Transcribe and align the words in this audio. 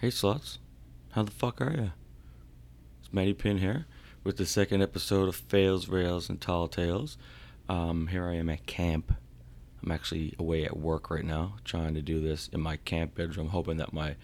Hey 0.00 0.10
sluts, 0.10 0.58
how 1.10 1.24
the 1.24 1.32
fuck 1.32 1.60
are 1.60 1.74
ya? 1.76 1.88
It's 3.00 3.12
Matty 3.12 3.34
Pynn 3.34 3.58
here 3.58 3.86
with 4.22 4.36
the 4.36 4.46
second 4.46 4.80
episode 4.80 5.28
of 5.28 5.34
Fails, 5.34 5.88
Rails, 5.88 6.28
and 6.28 6.40
Tall 6.40 6.68
Tales. 6.68 7.18
Um, 7.68 8.06
here 8.06 8.28
I 8.28 8.34
am 8.34 8.48
at 8.48 8.64
camp. 8.64 9.12
I'm 9.82 9.90
actually 9.90 10.36
away 10.38 10.64
at 10.64 10.76
work 10.76 11.10
right 11.10 11.24
now, 11.24 11.54
trying 11.64 11.94
to 11.94 12.00
do 12.00 12.20
this 12.20 12.46
in 12.52 12.60
my 12.60 12.76
camp 12.76 13.16
bedroom, 13.16 13.48
hoping 13.48 13.78
that 13.78 13.92
my 13.92 14.14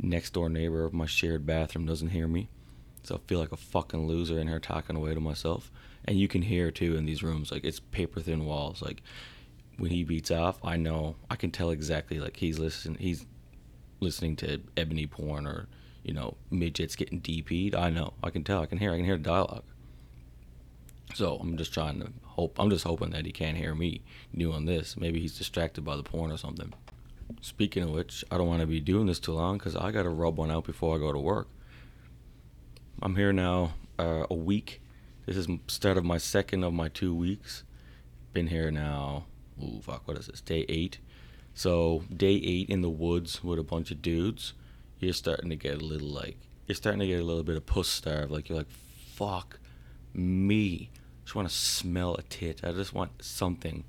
next 0.00 0.32
door 0.32 0.48
neighbor 0.48 0.84
of 0.84 0.92
my 0.92 1.06
shared 1.06 1.46
bathroom 1.46 1.86
doesn't 1.86 2.08
hear 2.08 2.26
me. 2.26 2.48
So 3.04 3.14
I 3.14 3.18
feel 3.28 3.38
like 3.38 3.52
a 3.52 3.56
fucking 3.56 4.08
loser 4.08 4.36
in 4.36 4.48
here 4.48 4.58
talking 4.58 4.96
away 4.96 5.14
to 5.14 5.20
myself. 5.20 5.70
And 6.06 6.18
you 6.18 6.26
can 6.26 6.42
hear 6.42 6.72
too 6.72 6.96
in 6.96 7.06
these 7.06 7.22
rooms, 7.22 7.52
like 7.52 7.62
it's 7.62 7.78
paper 7.78 8.18
thin 8.18 8.46
walls. 8.46 8.82
Like 8.82 9.00
when 9.78 9.92
he 9.92 10.02
beats 10.02 10.32
off, 10.32 10.58
I 10.64 10.76
know 10.76 11.14
I 11.30 11.36
can 11.36 11.52
tell 11.52 11.70
exactly 11.70 12.18
like 12.18 12.38
he's 12.38 12.58
listening. 12.58 12.98
He's 12.98 13.26
listening 14.00 14.36
to 14.36 14.60
ebony 14.76 15.06
porn 15.06 15.46
or 15.46 15.68
you 16.02 16.12
know 16.12 16.36
midgets 16.50 16.96
getting 16.96 17.20
DP'd. 17.20 17.74
I 17.74 17.90
know. 17.90 18.14
I 18.22 18.30
can 18.30 18.44
tell. 18.44 18.62
I 18.62 18.66
can 18.66 18.78
hear. 18.78 18.92
I 18.92 18.96
can 18.96 19.04
hear 19.04 19.16
the 19.16 19.22
dialogue. 19.22 19.64
So 21.14 21.36
I'm 21.40 21.56
just 21.56 21.74
trying 21.74 22.00
to 22.00 22.12
hope. 22.24 22.58
I'm 22.58 22.70
just 22.70 22.84
hoping 22.84 23.10
that 23.10 23.26
he 23.26 23.32
can't 23.32 23.56
hear 23.56 23.74
me 23.74 24.02
doing 24.36 24.64
this. 24.64 24.96
Maybe 24.96 25.20
he's 25.20 25.36
distracted 25.36 25.84
by 25.84 25.96
the 25.96 26.02
porn 26.02 26.30
or 26.30 26.36
something. 26.36 26.72
Speaking 27.40 27.84
of 27.84 27.90
which, 27.90 28.24
I 28.30 28.38
don't 28.38 28.48
want 28.48 28.60
to 28.60 28.66
be 28.66 28.80
doing 28.80 29.06
this 29.06 29.20
too 29.20 29.32
long 29.32 29.58
because 29.58 29.76
I 29.76 29.90
got 29.90 30.02
to 30.02 30.10
rub 30.10 30.36
one 30.36 30.50
out 30.50 30.64
before 30.64 30.96
I 30.96 30.98
go 30.98 31.12
to 31.12 31.18
work. 31.18 31.48
I'm 33.02 33.16
here 33.16 33.32
now 33.32 33.74
uh, 33.98 34.26
a 34.30 34.34
week. 34.34 34.80
This 35.26 35.36
is 35.36 35.48
start 35.68 35.96
of 35.96 36.04
my 36.04 36.18
second 36.18 36.64
of 36.64 36.72
my 36.72 36.88
two 36.88 37.14
weeks. 37.14 37.64
Been 38.32 38.48
here 38.48 38.70
now. 38.70 39.26
Ooh, 39.62 39.80
fuck. 39.82 40.06
What 40.06 40.16
is 40.16 40.26
this? 40.26 40.40
Day 40.40 40.64
eight. 40.68 40.98
So 41.54 42.04
day 42.14 42.34
eight 42.34 42.70
in 42.70 42.80
the 42.80 42.90
woods 42.90 43.42
with 43.44 43.58
a 43.58 43.64
bunch 43.64 43.90
of 43.90 44.02
dudes, 44.02 44.54
you're 44.98 45.12
starting 45.12 45.50
to 45.50 45.56
get 45.56 45.82
a 45.82 45.84
little 45.84 46.08
like 46.08 46.36
you're 46.66 46.76
starting 46.76 47.00
to 47.00 47.06
get 47.06 47.20
a 47.20 47.24
little 47.24 47.42
bit 47.42 47.56
of 47.56 47.66
puss 47.66 47.88
starve. 47.88 48.30
Like 48.30 48.48
you're 48.48 48.58
like, 48.58 48.70
fuck 48.70 49.58
me. 50.14 50.90
I 50.92 51.24
just 51.24 51.34
want 51.34 51.48
to 51.48 51.54
smell 51.54 52.14
a 52.14 52.22
tit. 52.22 52.60
I 52.64 52.72
just 52.72 52.94
want 52.94 53.22
something 53.22 53.84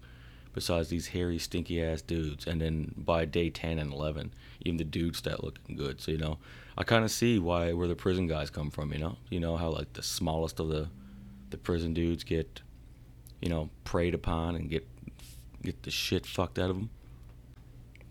besides 0.53 0.89
these 0.89 1.07
hairy, 1.07 1.37
stinky 1.37 1.83
ass 1.83 2.01
dudes. 2.01 2.45
And 2.47 2.59
then 2.61 2.93
by 2.97 3.25
day 3.25 3.49
ten 3.49 3.79
and 3.79 3.93
eleven, 3.93 4.33
even 4.61 4.77
the 4.77 4.83
dudes 4.83 5.19
start 5.19 5.43
looking 5.43 5.75
good. 5.75 6.01
So 6.01 6.11
you 6.11 6.17
know, 6.17 6.39
I 6.77 6.83
kind 6.83 7.05
of 7.05 7.11
see 7.11 7.39
why 7.39 7.73
where 7.73 7.87
the 7.87 7.95
prison 7.95 8.27
guys 8.27 8.49
come 8.49 8.71
from. 8.71 8.91
You 8.93 8.99
know, 8.99 9.17
you 9.29 9.39
know 9.39 9.57
how 9.57 9.69
like 9.69 9.93
the 9.93 10.03
smallest 10.03 10.59
of 10.59 10.69
the 10.69 10.89
the 11.51 11.57
prison 11.57 11.93
dudes 11.93 12.23
get, 12.23 12.61
you 13.41 13.49
know, 13.49 13.69
preyed 13.83 14.13
upon 14.13 14.55
and 14.55 14.69
get 14.69 14.87
get 15.61 15.83
the 15.83 15.91
shit 15.91 16.25
fucked 16.25 16.57
out 16.57 16.69
of 16.69 16.75
them. 16.75 16.89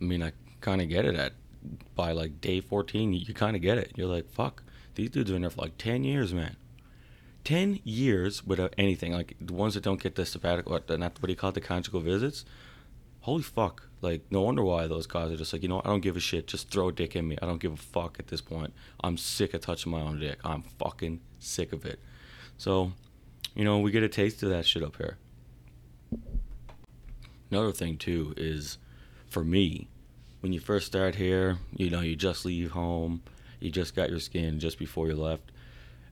I 0.00 0.04
mean, 0.04 0.22
I 0.22 0.32
kind 0.60 0.80
of 0.80 0.88
get 0.88 1.04
it 1.04 1.14
at 1.14 1.32
by 1.94 2.12
like 2.12 2.40
day 2.40 2.60
14, 2.60 3.12
you, 3.12 3.34
kind 3.34 3.56
of 3.56 3.62
get 3.62 3.78
it. 3.78 3.92
You're 3.96 4.06
like, 4.06 4.30
fuck, 4.30 4.62
these 4.94 5.10
dudes 5.10 5.30
been 5.30 5.42
there 5.42 5.50
for 5.50 5.62
like 5.62 5.76
10 5.78 6.04
years, 6.04 6.32
man. 6.32 6.56
10 7.44 7.80
years 7.84 8.46
without 8.46 8.74
anything. 8.78 9.12
Like 9.12 9.36
the 9.40 9.52
ones 9.52 9.74
that 9.74 9.82
don't 9.82 10.02
get 10.02 10.14
the 10.14 10.26
sabbatical, 10.26 10.72
what, 10.72 10.88
not 10.88 11.20
what 11.20 11.26
do 11.26 11.32
you 11.32 11.36
call 11.36 11.50
it, 11.50 11.54
the 11.54 11.60
conjugal 11.60 12.00
visits. 12.00 12.44
Holy 13.20 13.42
fuck. 13.42 13.88
Like, 14.00 14.22
no 14.30 14.40
wonder 14.40 14.64
why 14.64 14.86
those 14.86 15.06
guys 15.06 15.30
are 15.30 15.36
just 15.36 15.52
like, 15.52 15.62
you 15.62 15.68
know 15.68 15.76
what, 15.76 15.86
I 15.86 15.90
don't 15.90 16.00
give 16.00 16.16
a 16.16 16.20
shit. 16.20 16.46
Just 16.46 16.70
throw 16.70 16.88
a 16.88 16.92
dick 16.92 17.14
in 17.14 17.28
me. 17.28 17.36
I 17.42 17.46
don't 17.46 17.60
give 17.60 17.72
a 17.72 17.76
fuck 17.76 18.16
at 18.18 18.28
this 18.28 18.40
point. 18.40 18.72
I'm 19.04 19.18
sick 19.18 19.52
of 19.52 19.60
touching 19.60 19.92
my 19.92 20.00
own 20.00 20.18
dick. 20.18 20.38
I'm 20.42 20.62
fucking 20.78 21.20
sick 21.38 21.72
of 21.74 21.84
it. 21.84 22.00
So, 22.56 22.92
you 23.54 23.64
know, 23.64 23.78
we 23.78 23.90
get 23.90 24.02
a 24.02 24.08
taste 24.08 24.42
of 24.42 24.48
that 24.48 24.64
shit 24.64 24.82
up 24.82 24.96
here. 24.96 25.18
Another 27.50 27.72
thing, 27.72 27.98
too, 27.98 28.32
is 28.38 28.78
for 29.30 29.44
me, 29.44 29.88
when 30.40 30.52
you 30.52 30.60
first 30.60 30.86
start 30.86 31.14
here, 31.14 31.58
you 31.74 31.88
know, 31.88 32.00
you 32.00 32.16
just 32.16 32.44
leave 32.44 32.72
home, 32.72 33.22
you 33.60 33.70
just 33.70 33.94
got 33.94 34.10
your 34.10 34.20
skin 34.20 34.58
just 34.58 34.78
before 34.78 35.06
you 35.06 35.14
left, 35.14 35.52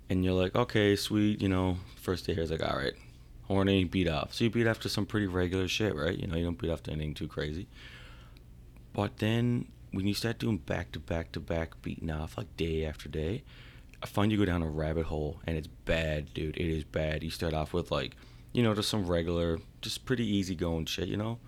and 0.09 0.25
you're 0.25 0.35
like, 0.35 0.55
okay, 0.55 0.97
sweet, 0.97 1.43
you 1.43 1.49
know, 1.49 1.77
first 1.97 2.27
day 2.27 2.35
here 2.35 2.43
is 2.45 2.51
like, 2.51 2.63
all 2.63 2.79
right, 2.79 2.95
horny, 3.43 3.85
beat 3.85 4.09
off. 4.09 4.33
So 4.33 4.45
you 4.45 4.51
beat 4.51 4.67
off 4.67 4.81
to 4.81 4.89
some 4.89 5.05
pretty 5.05 5.27
regular 5.27 5.69
shit, 5.69 5.95
right? 5.95 6.17
You 6.17 6.27
know, 6.27 6.37
you 6.37 6.45
don't 6.45 6.59
beat 6.59 6.71
off 6.71 6.83
to 6.85 6.93
anything 6.93 7.15
too 7.15 7.29
crazy. 7.29 7.67
But 8.93 9.19
then 9.19 9.67
when 9.91 10.07
you 10.07 10.15
start 10.15 10.39
doing 10.39 10.59
back 10.59 10.93
to 10.93 11.01
back 11.01 11.33
to 11.33 11.41
back 11.41 11.81
beating 11.83 12.11
off 12.11 12.39
like 12.39 12.57
day 12.57 12.85
after 12.85 13.09
day, 13.09 13.43
I 14.03 14.07
find 14.07 14.31
you 14.31 14.39
go 14.39 14.45
down 14.45 14.63
a 14.63 14.69
rabbit 14.69 15.07
hole 15.07 15.41
and 15.47 15.57
it's 15.57 15.67
bad, 15.67 16.33
dude. 16.35 16.57
It 16.57 16.69
is 16.69 16.85
bad. 16.85 17.23
You 17.23 17.31
start 17.31 17.55
off 17.55 17.73
with 17.73 17.91
like, 17.91 18.15
you 18.53 18.63
know, 18.63 18.75
just 18.75 18.89
some 18.89 19.07
regular, 19.07 19.59
just 19.81 20.05
pretty 20.05 20.27
easy 20.27 20.55
going 20.55 20.87
shit, 20.87 21.09
you 21.09 21.17
know? 21.17 21.39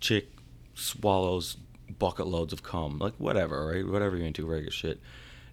Chick 0.00 0.28
swallows 0.76 1.56
bucket 1.98 2.26
loads 2.26 2.52
of 2.52 2.62
cum, 2.62 2.98
like 2.98 3.14
whatever, 3.18 3.66
right? 3.66 3.86
Whatever 3.86 4.16
you're 4.16 4.26
into, 4.26 4.46
regular 4.46 4.70
shit. 4.70 5.00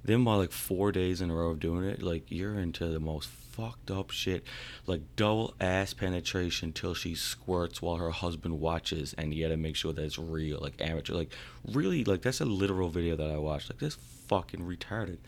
Then 0.03 0.23
by 0.23 0.35
like 0.35 0.51
four 0.51 0.91
days 0.91 1.21
in 1.21 1.31
a 1.31 1.35
row 1.35 1.49
of 1.51 1.59
doing 1.59 1.85
it, 1.85 2.03
like 2.03 2.25
you're 2.29 2.55
into 2.55 2.87
the 2.87 2.99
most 2.99 3.29
fucked 3.29 3.89
up 3.89 4.11
shit, 4.11 4.43
like 4.85 5.01
double 5.15 5.53
ass 5.61 5.93
penetration 5.93 6.73
till 6.73 6.93
she 6.93 7.15
squirts 7.15 7.81
while 7.81 7.95
her 7.97 8.11
husband 8.11 8.59
watches, 8.59 9.13
and 9.17 9.33
you 9.33 9.43
gotta 9.45 9.57
make 9.57 9.75
sure 9.75 9.93
that 9.93 10.03
it's 10.03 10.19
real, 10.19 10.59
like 10.59 10.81
amateur, 10.81 11.13
like 11.13 11.31
really, 11.71 12.03
like 12.03 12.21
that's 12.21 12.41
a 12.41 12.45
literal 12.45 12.89
video 12.89 13.15
that 13.15 13.31
I 13.31 13.37
watched. 13.37 13.69
Like 13.69 13.79
this 13.79 13.97
fucking 14.27 14.59
retarded. 14.59 15.19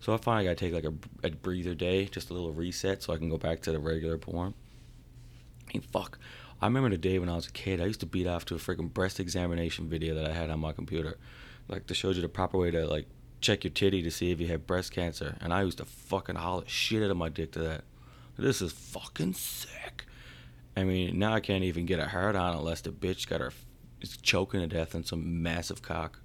So 0.00 0.14
I 0.14 0.16
finally 0.16 0.44
gotta 0.44 0.56
take 0.56 0.72
like 0.72 0.84
a, 0.84 0.94
a 1.26 1.30
breather 1.30 1.74
day, 1.74 2.06
just 2.06 2.30
a 2.30 2.34
little 2.34 2.52
reset, 2.52 3.02
so 3.02 3.12
I 3.12 3.18
can 3.18 3.28
go 3.28 3.38
back 3.38 3.60
to 3.62 3.72
the 3.72 3.78
regular 3.78 4.16
porn. 4.16 4.54
Mean, 5.72 5.82
fuck. 5.82 6.18
I 6.62 6.66
remember 6.66 6.90
the 6.90 6.96
day 6.96 7.18
when 7.18 7.28
I 7.28 7.34
was 7.34 7.48
a 7.48 7.52
kid, 7.52 7.80
I 7.80 7.86
used 7.86 7.98
to 8.00 8.06
beat 8.06 8.28
off 8.28 8.44
to 8.46 8.54
a 8.54 8.58
freaking 8.58 8.92
breast 8.94 9.18
examination 9.18 9.88
video 9.88 10.14
that 10.14 10.30
I 10.30 10.32
had 10.32 10.48
on 10.48 10.60
my 10.60 10.70
computer. 10.70 11.18
Like, 11.66 11.88
that 11.88 11.94
shows 11.94 12.14
you 12.14 12.22
the 12.22 12.28
proper 12.28 12.56
way 12.56 12.70
to, 12.70 12.86
like, 12.86 13.08
check 13.40 13.64
your 13.64 13.72
titty 13.72 14.00
to 14.02 14.12
see 14.12 14.30
if 14.30 14.40
you 14.40 14.46
have 14.46 14.64
breast 14.64 14.92
cancer. 14.92 15.36
And 15.40 15.52
I 15.52 15.62
used 15.62 15.78
to 15.78 15.84
fucking 15.84 16.36
holler 16.36 16.62
shit 16.68 17.02
out 17.02 17.10
of 17.10 17.16
my 17.16 17.28
dick 17.28 17.50
to 17.52 17.58
that. 17.58 17.82
This 18.38 18.62
is 18.62 18.70
fucking 18.72 19.32
sick. 19.34 20.06
I 20.76 20.84
mean, 20.84 21.18
now 21.18 21.34
I 21.34 21.40
can't 21.40 21.64
even 21.64 21.84
get 21.84 21.98
a 21.98 22.06
hard 22.06 22.36
on 22.36 22.56
unless 22.56 22.80
the 22.80 22.90
bitch 22.90 23.28
got 23.28 23.40
her 23.40 23.52
is 24.00 24.16
choking 24.16 24.60
to 24.60 24.68
death 24.68 24.94
on 24.94 25.02
some 25.02 25.42
massive 25.42 25.82
cock. 25.82 26.20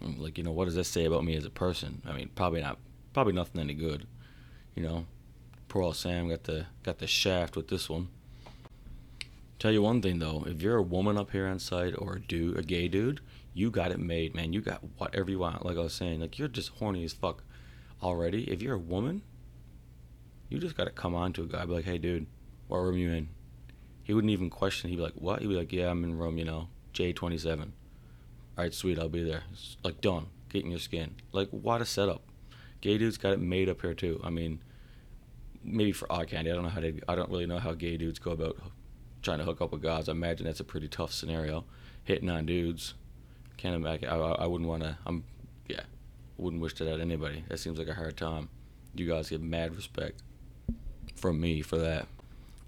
Like, 0.00 0.36
you 0.36 0.42
know, 0.42 0.50
what 0.50 0.64
does 0.64 0.74
that 0.74 0.84
say 0.84 1.04
about 1.04 1.24
me 1.24 1.36
as 1.36 1.44
a 1.44 1.50
person? 1.50 2.02
I 2.04 2.12
mean, 2.12 2.30
probably 2.34 2.60
not, 2.60 2.78
probably 3.12 3.34
nothing 3.34 3.60
any 3.60 3.74
good. 3.74 4.06
You 4.74 4.82
know, 4.82 5.06
poor 5.68 5.82
old 5.82 5.96
Sam 5.96 6.28
got 6.28 6.44
the 6.44 6.66
got 6.82 6.98
the 6.98 7.06
shaft 7.06 7.56
with 7.56 7.68
this 7.68 7.88
one. 7.88 8.08
Tell 9.58 9.72
you 9.72 9.82
one 9.82 10.02
thing 10.02 10.18
though, 10.18 10.44
if 10.46 10.60
you're 10.60 10.76
a 10.76 10.82
woman 10.82 11.16
up 11.16 11.30
here 11.30 11.46
on 11.46 11.58
site 11.58 11.94
or 11.96 12.16
a 12.16 12.20
dude, 12.20 12.58
a 12.58 12.62
gay 12.62 12.88
dude, 12.88 13.20
you 13.54 13.70
got 13.70 13.90
it 13.90 13.98
made, 13.98 14.34
man. 14.34 14.52
You 14.52 14.60
got 14.60 14.82
whatever 14.98 15.30
you 15.30 15.38
want. 15.38 15.64
Like 15.64 15.78
I 15.78 15.80
was 15.80 15.94
saying, 15.94 16.20
like 16.20 16.38
you're 16.38 16.48
just 16.48 16.70
horny 16.70 17.04
as 17.04 17.14
fuck 17.14 17.42
already. 18.02 18.44
If 18.50 18.60
you're 18.60 18.74
a 18.74 18.78
woman, 18.78 19.22
you 20.50 20.58
just 20.58 20.76
gotta 20.76 20.90
come 20.90 21.14
on 21.14 21.32
to 21.34 21.42
a 21.42 21.46
guy, 21.46 21.64
be 21.64 21.72
like, 21.72 21.86
hey 21.86 21.96
dude, 21.96 22.26
what 22.68 22.78
room 22.78 22.98
you 22.98 23.10
in? 23.10 23.28
He 24.02 24.12
wouldn't 24.12 24.30
even 24.30 24.50
question. 24.50 24.90
He'd 24.90 24.96
be 24.96 25.02
like, 25.02 25.14
what? 25.14 25.40
He'd 25.40 25.48
be 25.48 25.54
like, 25.56 25.72
yeah, 25.72 25.90
I'm 25.90 26.04
in 26.04 26.18
room, 26.18 26.36
you 26.36 26.44
know, 26.44 26.68
J27. 26.92 27.60
All 27.60 27.68
right, 28.58 28.74
sweet, 28.74 28.98
I'll 28.98 29.08
be 29.08 29.24
there. 29.24 29.42
It's 29.52 29.78
like 29.82 30.02
done, 30.02 30.26
get 30.50 30.64
in 30.64 30.70
your 30.70 30.80
skin. 30.80 31.14
Like 31.32 31.48
what 31.48 31.80
a 31.80 31.86
setup. 31.86 32.22
Gay 32.82 32.98
dudes 32.98 33.16
got 33.16 33.32
it 33.32 33.40
made 33.40 33.70
up 33.70 33.80
here 33.80 33.94
too. 33.94 34.20
I 34.22 34.28
mean, 34.28 34.62
maybe 35.64 35.92
for 35.92 36.12
eye 36.12 36.26
candy. 36.26 36.50
I 36.50 36.54
don't 36.54 36.64
know 36.64 36.68
how 36.68 36.80
to. 36.80 37.00
I 37.08 37.14
don't 37.14 37.30
really 37.30 37.46
know 37.46 37.58
how 37.58 37.72
gay 37.72 37.96
dudes 37.96 38.18
go 38.18 38.32
about 38.32 38.58
trying 39.26 39.38
to 39.38 39.44
hook 39.44 39.60
up 39.60 39.72
with 39.72 39.82
guys. 39.82 40.08
I 40.08 40.12
imagine 40.12 40.46
that's 40.46 40.60
a 40.60 40.64
pretty 40.64 40.86
tough 40.86 41.12
scenario. 41.12 41.64
Hitting 42.04 42.30
on 42.30 42.46
dudes, 42.46 42.94
can't 43.56 43.74
imagine. 43.74 44.08
I, 44.08 44.14
I 44.16 44.46
wouldn't 44.46 44.70
want 44.70 44.84
to. 44.84 44.96
I'm, 45.04 45.24
yeah, 45.68 45.80
wouldn't 46.38 46.62
wish 46.62 46.74
that 46.74 46.92
on 46.92 47.00
anybody. 47.00 47.44
That 47.48 47.58
seems 47.58 47.76
like 47.76 47.88
a 47.88 47.94
hard 47.94 48.16
time. 48.16 48.48
You 48.94 49.08
guys 49.08 49.28
get 49.28 49.42
mad 49.42 49.74
respect 49.74 50.22
from 51.16 51.40
me 51.40 51.60
for 51.60 51.76
that. 51.76 52.06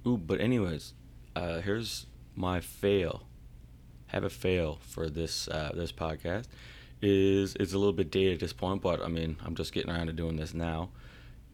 Ooh, 0.05 0.19
but 0.19 0.41
anyways, 0.41 0.95
uh, 1.37 1.61
here's 1.61 2.07
my 2.35 2.59
fail. 2.59 3.23
Have 4.09 4.25
a 4.25 4.31
fail 4.31 4.79
for 4.83 5.09
this 5.09 5.47
uh, 5.47 5.71
this 5.75 5.93
podcast. 5.93 6.47
Is 7.01 7.55
it's 7.61 7.73
a 7.73 7.79
little 7.79 7.93
bit 7.93 8.11
dated 8.11 8.35
at 8.35 8.41
this 8.41 8.53
point, 8.53 8.83
but 8.83 9.01
I 9.01 9.07
mean 9.07 9.37
I'm 9.45 9.54
just 9.54 9.72
getting 9.72 9.93
around 9.93 10.09
to 10.09 10.13
doing 10.13 10.34
this 10.34 10.54
now. 10.54 10.89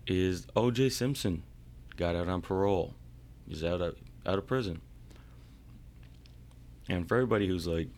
Is 0.06 0.46
O.J. 0.56 0.88
Simpson 0.88 1.42
got 1.98 2.16
out 2.16 2.28
on 2.28 2.40
parole? 2.40 2.94
He's 3.46 3.62
out 3.62 3.82
of 3.82 3.96
out 4.24 4.38
of 4.38 4.46
prison. 4.46 4.80
And 6.88 7.08
for 7.08 7.16
everybody 7.16 7.46
who's 7.46 7.66
like, 7.66 7.88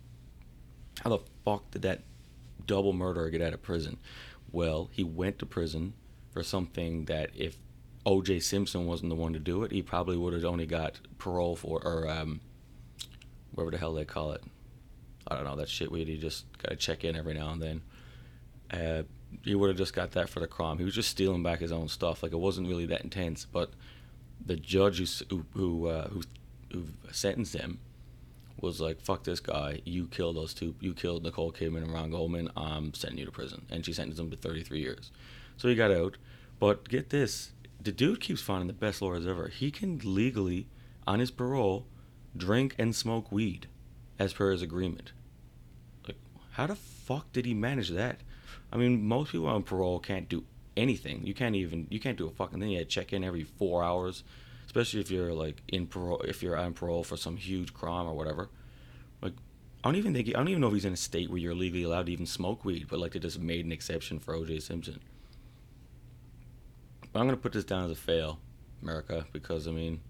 how 1.03 1.09
the 1.09 1.19
fuck 1.43 1.69
did 1.71 1.81
that 1.83 2.01
double 2.65 2.93
murderer 2.93 3.29
get 3.29 3.41
out 3.41 3.53
of 3.53 3.61
prison? 3.61 3.97
Well, 4.51 4.89
he 4.91 5.03
went 5.03 5.39
to 5.39 5.45
prison 5.45 5.93
for 6.31 6.43
something 6.43 7.05
that 7.05 7.31
if 7.35 7.57
O.J. 8.05 8.39
Simpson 8.39 8.85
wasn't 8.85 9.09
the 9.09 9.15
one 9.15 9.33
to 9.33 9.39
do 9.39 9.63
it, 9.63 9.71
he 9.71 9.81
probably 9.81 10.15
would 10.15 10.33
have 10.33 10.45
only 10.45 10.65
got 10.65 10.99
parole 11.17 11.55
for, 11.55 11.81
or 11.83 12.09
um, 12.09 12.39
whatever 13.51 13.71
the 13.71 13.77
hell 13.77 13.93
they 13.93 14.05
call 14.05 14.31
it. 14.31 14.43
I 15.27 15.35
don't 15.35 15.43
know 15.43 15.57
that 15.57 15.67
shit 15.67 15.91
where 15.91 15.99
you 15.99 16.17
just 16.17 16.45
gotta 16.57 16.77
check 16.77 17.03
in 17.03 17.17
every 17.17 17.33
now 17.33 17.49
and 17.49 17.61
then. 17.61 17.81
Uh, 18.71 19.03
he 19.43 19.55
would 19.55 19.67
have 19.67 19.77
just 19.77 19.93
got 19.93 20.11
that 20.11 20.29
for 20.29 20.39
the 20.39 20.47
crime. 20.47 20.77
He 20.77 20.85
was 20.85 20.95
just 20.95 21.09
stealing 21.09 21.43
back 21.43 21.59
his 21.59 21.73
own 21.73 21.89
stuff. 21.89 22.23
Like 22.23 22.31
it 22.31 22.37
wasn't 22.37 22.69
really 22.69 22.85
that 22.85 23.01
intense. 23.01 23.45
But 23.45 23.71
the 24.45 24.55
judge 24.55 24.99
who 25.29 25.45
who, 25.53 25.87
uh, 25.87 26.07
who, 26.07 26.21
who 26.71 26.85
sentenced 27.11 27.55
him 27.55 27.79
was 28.59 28.81
like, 28.81 29.01
"Fuck 29.01 29.23
this 29.23 29.39
guy! 29.39 29.81
You 29.85 30.07
killed 30.07 30.35
those 30.35 30.53
two. 30.53 30.75
You 30.79 30.93
killed 30.93 31.23
Nicole 31.23 31.51
Kidman 31.51 31.83
and 31.83 31.93
Ron 31.93 32.11
Goldman. 32.11 32.49
I'm 32.55 32.93
sending 32.93 33.19
you 33.19 33.25
to 33.25 33.31
prison." 33.31 33.65
And 33.69 33.85
she 33.85 33.93
sentenced 33.93 34.19
him 34.19 34.29
to 34.31 34.37
33 34.37 34.79
years. 34.79 35.11
So 35.57 35.67
he 35.67 35.75
got 35.75 35.91
out. 35.91 36.17
But 36.59 36.89
get 36.89 37.09
this: 37.09 37.51
the 37.81 37.91
dude 37.91 38.21
keeps 38.21 38.41
finding 38.41 38.67
the 38.67 38.73
best 38.73 39.01
lawyers 39.01 39.27
ever. 39.27 39.47
He 39.47 39.71
can 39.71 39.99
legally, 40.03 40.67
on 41.05 41.19
his 41.19 41.31
parole, 41.31 41.85
drink 42.35 42.75
and 42.77 42.95
smoke 42.95 43.31
weed, 43.31 43.67
as 44.19 44.33
per 44.33 44.51
his 44.51 44.61
agreement. 44.61 45.11
Like, 46.07 46.17
how 46.51 46.67
the 46.67 46.75
fuck 46.75 47.31
did 47.31 47.45
he 47.45 47.53
manage 47.53 47.89
that? 47.89 48.21
I 48.71 48.77
mean, 48.77 49.07
most 49.07 49.31
people 49.31 49.47
on 49.47 49.63
parole 49.63 49.99
can't 49.99 50.27
do 50.27 50.43
anything. 50.75 51.25
You 51.25 51.33
can't 51.33 51.55
even 51.55 51.87
you 51.89 51.99
can't 51.99 52.17
do 52.17 52.27
a 52.27 52.31
fucking 52.31 52.59
thing. 52.59 52.69
You 52.69 52.79
had 52.79 52.89
to 52.89 52.93
check 52.93 53.13
in 53.13 53.23
every 53.23 53.43
four 53.43 53.83
hours, 53.83 54.23
especially 54.67 54.99
if 54.99 55.09
you're 55.09 55.33
like 55.33 55.63
in 55.67 55.87
parole. 55.87 56.21
If 56.21 56.43
you're 56.43 56.57
on 56.57 56.73
parole 56.73 57.03
for 57.03 57.17
some 57.17 57.37
huge 57.37 57.73
crime 57.73 58.05
or 58.05 58.13
whatever. 58.13 58.49
Like, 59.21 59.33
I 59.83 59.87
don't 59.87 59.95
even 59.95 60.13
think 60.13 60.29
I 60.29 60.33
don't 60.33 60.49
even 60.49 60.61
know 60.61 60.67
if 60.67 60.73
he's 60.73 60.85
in 60.85 60.93
a 60.93 60.97
state 60.97 61.29
where 61.29 61.39
you're 61.39 61.55
legally 61.55 61.83
allowed 61.83 62.05
to 62.05 62.11
even 62.11 62.25
smoke 62.25 62.63
weed. 62.63 62.87
But 62.89 62.99
like, 62.99 63.13
they 63.13 63.19
just 63.19 63.39
made 63.39 63.65
an 63.65 63.71
exception 63.71 64.19
for 64.19 64.35
O.J. 64.35 64.59
Simpson. 64.59 64.99
But 67.11 67.19
I'm 67.19 67.25
gonna 67.25 67.37
put 67.37 67.53
this 67.53 67.63
down 67.63 67.85
as 67.85 67.91
a 67.91 67.95
fail, 67.95 68.39
America, 68.83 69.25
because 69.31 69.67
I 69.67 69.71
mean, 69.71 70.01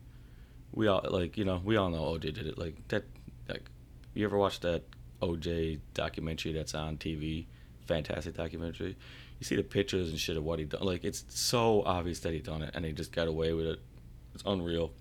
we 0.74 0.88
all 0.88 1.06
like 1.10 1.38
you 1.38 1.46
know 1.46 1.62
we 1.64 1.78
all 1.78 1.90
know 1.90 2.06
O.J. 2.06 2.32
did 2.32 2.48
it. 2.48 2.58
Like 2.58 2.88
that. 2.90 3.06
Like, 3.48 3.70
you 4.14 4.26
ever 4.26 4.38
watched 4.38 4.64
that 4.64 4.84
O.J. 5.22 5.80
documentary 5.94 6.52
that's 6.52 6.76
on 6.76 6.98
TV? 6.98 7.46
Fantastic 7.86 8.36
documentary 8.36 8.98
you 9.40 9.46
see 9.46 9.56
the 9.56 9.64
pictures 9.64 10.10
and 10.10 10.20
shit 10.20 10.36
of 10.38 10.44
what 10.44 10.60
he 10.60 10.66
done. 10.66 10.82
Like 10.82 11.04
it's 11.04 11.24
so 11.30 11.84
obvious 11.86 12.20
that 12.22 12.34
he 12.34 12.40
done 12.40 12.64
it, 12.64 12.72
and 12.74 12.84
he 12.84 12.92
just 12.92 13.12
got 13.12 13.28
away 13.28 13.54
with 13.54 13.68
it. 13.68 13.80
It's 14.38 14.44
unreal. 14.46 14.92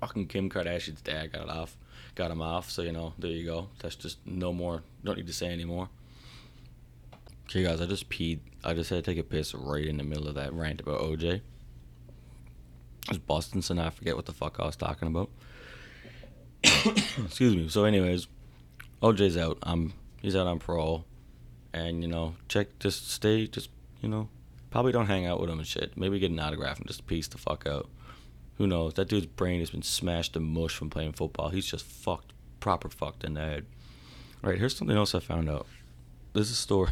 Fucking 0.00 0.26
Kim 0.26 0.50
Kardashian's 0.50 1.00
dad 1.00 1.32
got 1.32 1.42
it 1.42 1.48
off, 1.48 1.76
got 2.16 2.32
him 2.32 2.42
off. 2.42 2.72
So 2.72 2.82
you 2.82 2.90
know, 2.90 3.12
there 3.20 3.30
you 3.30 3.46
go. 3.46 3.68
That's 3.78 3.94
just 3.94 4.18
no 4.26 4.52
more. 4.52 4.82
Don't 5.04 5.16
need 5.16 5.28
to 5.28 5.32
say 5.32 5.52
anymore. 5.52 5.88
Okay, 7.44 7.62
guys, 7.62 7.80
I 7.80 7.86
just 7.86 8.10
peed. 8.10 8.40
I 8.64 8.74
just 8.74 8.90
had 8.90 8.96
to 8.96 9.02
take 9.08 9.18
a 9.18 9.22
piss 9.22 9.54
right 9.54 9.86
in 9.86 9.96
the 9.96 10.02
middle 10.02 10.26
of 10.26 10.34
that 10.34 10.52
rant 10.52 10.80
about 10.80 11.02
OJ. 11.02 11.34
I 11.34 13.10
was 13.10 13.18
busting, 13.18 13.62
so 13.62 13.74
now 13.74 13.86
I 13.86 13.90
forget 13.90 14.16
what 14.16 14.26
the 14.26 14.32
fuck 14.32 14.58
I 14.58 14.66
was 14.66 14.74
talking 14.74 15.06
about. 15.06 15.30
Excuse 16.64 17.54
me. 17.54 17.68
So, 17.68 17.84
anyways, 17.84 18.26
OJ's 19.02 19.36
out. 19.36 19.58
I'm 19.62 19.92
he's 20.20 20.34
out 20.34 20.48
on 20.48 20.58
parole 20.58 21.04
and 21.72 22.02
you 22.02 22.08
know, 22.08 22.34
check, 22.48 22.76
just 22.80 23.08
stay, 23.08 23.46
just 23.46 23.70
you 24.00 24.08
know, 24.08 24.28
probably 24.70 24.90
don't 24.90 25.06
hang 25.06 25.26
out 25.26 25.40
with 25.40 25.48
him 25.48 25.58
and 25.58 25.68
shit. 25.68 25.96
Maybe 25.96 26.18
get 26.18 26.32
an 26.32 26.40
autograph 26.40 26.78
and 26.78 26.88
just 26.88 27.06
peace 27.06 27.28
the 27.28 27.38
fuck 27.38 27.66
out. 27.68 27.88
Who 28.58 28.66
knows? 28.66 28.94
That 28.94 29.08
dude's 29.08 29.26
brain 29.26 29.60
has 29.60 29.70
been 29.70 29.82
smashed 29.82 30.34
to 30.34 30.40
mush 30.40 30.74
from 30.74 30.90
playing 30.90 31.12
football. 31.12 31.48
He's 31.48 31.66
just 31.66 31.84
fucked, 31.84 32.32
proper 32.60 32.88
fucked 32.88 33.24
in 33.24 33.34
the 33.34 33.40
head. 33.40 33.66
All 34.44 34.50
right, 34.50 34.58
here's 34.58 34.76
something 34.76 34.96
else 34.96 35.14
I 35.14 35.20
found 35.20 35.48
out. 35.48 35.66
This 36.32 36.46
is 36.48 36.52
a 36.52 36.56
story. 36.56 36.90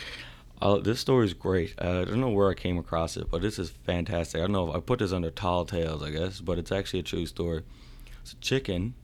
uh, 0.62 0.78
this 0.78 1.00
story 1.00 1.26
is 1.26 1.34
great. 1.34 1.74
Uh, 1.80 2.00
I 2.00 2.04
don't 2.04 2.20
know 2.20 2.30
where 2.30 2.50
I 2.50 2.54
came 2.54 2.78
across 2.78 3.16
it, 3.16 3.30
but 3.30 3.42
this 3.42 3.58
is 3.58 3.70
fantastic. 3.70 4.38
I 4.38 4.42
don't 4.42 4.52
know 4.52 4.68
if 4.68 4.76
I 4.76 4.80
put 4.80 4.98
this 4.98 5.12
under 5.12 5.30
tall 5.30 5.64
tales, 5.64 6.02
I 6.02 6.10
guess, 6.10 6.40
but 6.40 6.58
it's 6.58 6.72
actually 6.72 7.00
a 7.00 7.04
true 7.04 7.26
story. 7.26 7.62
It's 8.22 8.32
a 8.32 8.36
chicken 8.36 8.94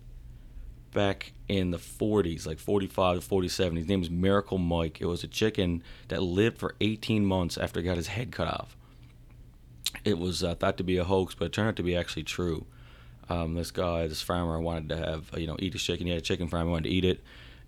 back 0.92 1.32
in 1.49 1.70
the 1.70 1.78
40s, 1.78 2.46
like 2.46 2.58
45 2.58 3.16
to 3.16 3.20
47. 3.20 3.76
His 3.76 3.87
name 3.87 4.00
was 4.00 4.10
Miracle 4.10 4.58
Mike. 4.58 5.00
It 5.00 5.06
was 5.06 5.22
a 5.22 5.28
chicken 5.28 5.82
that 6.08 6.22
lived 6.22 6.58
for 6.58 6.75
18 6.81 7.25
months 7.25 7.58
after 7.58 7.81
he 7.81 7.87
got 7.87 7.96
his 7.96 8.08
head 8.08 8.32
cut 8.32 8.49
off. 8.49 8.76
It 10.04 10.18
was 10.18 10.42
uh, 10.42 10.54
thought 10.54 10.76
to 10.78 10.84
be 10.84 10.96
a 10.96 11.04
hoax, 11.04 11.34
but 11.34 11.46
it 11.46 11.52
turned 11.52 11.68
out 11.68 11.76
to 11.76 11.82
be 11.82 11.96
actually 11.96 12.24
true. 12.24 12.66
Um, 13.28 13.54
this 13.54 13.70
guy, 13.70 14.06
this 14.06 14.22
farmer, 14.22 14.60
wanted 14.60 14.88
to 14.90 14.96
have 14.96 15.30
you 15.36 15.46
know 15.46 15.56
eat 15.58 15.72
his 15.72 15.82
chicken. 15.82 16.06
He 16.06 16.12
had 16.12 16.22
a 16.22 16.24
chicken 16.24 16.48
farm, 16.48 16.66
he 16.66 16.70
wanted 16.70 16.88
to 16.88 16.94
eat 16.94 17.04
it, 17.04 17.20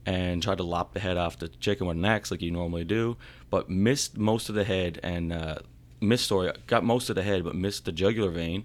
and 0.06 0.42
tried 0.42 0.58
to 0.58 0.64
lop 0.64 0.94
the 0.94 1.00
head 1.00 1.16
off 1.16 1.38
the 1.38 1.48
chicken 1.48 1.86
with 1.86 1.96
an 1.96 2.04
axe 2.04 2.30
like 2.30 2.42
you 2.42 2.50
normally 2.50 2.84
do, 2.84 3.16
but 3.50 3.68
missed 3.68 4.16
most 4.16 4.48
of 4.48 4.54
the 4.54 4.64
head 4.64 5.00
and 5.02 5.32
uh, 5.32 5.56
missed 6.00 6.28
sorry 6.28 6.52
got 6.66 6.84
most 6.84 7.10
of 7.10 7.16
the 7.16 7.22
head, 7.22 7.44
but 7.44 7.54
missed 7.54 7.84
the 7.84 7.92
jugular 7.92 8.30
vein, 8.30 8.64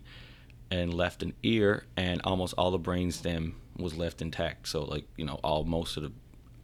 and 0.69 0.93
left 0.93 1.23
an 1.23 1.33
ear 1.43 1.85
and 1.95 2.21
almost 2.23 2.53
all 2.57 2.71
the 2.71 2.77
brain 2.77 3.11
stem 3.11 3.55
was 3.77 3.95
left 3.95 4.21
intact. 4.21 4.67
So 4.67 4.83
like 4.83 5.05
you 5.17 5.25
know, 5.25 5.39
all 5.43 5.63
most 5.63 5.97
of 5.97 6.03
the 6.03 6.11